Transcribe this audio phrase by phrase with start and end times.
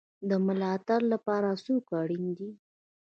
[0.29, 2.49] د ملاتړ لپاره څوک اړین دی؟